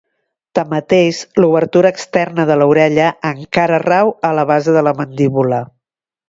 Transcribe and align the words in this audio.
Tanmateix, 0.59 1.17
l'obertura 1.43 1.91
externa 1.95 2.45
de 2.53 2.55
l'orella 2.61 3.11
encara 3.33 3.79
rau 3.85 4.11
a 4.31 4.33
la 4.41 4.47
base 4.55 4.75
de 4.79 4.85
la 4.89 4.97
mandíbula. 5.05 5.63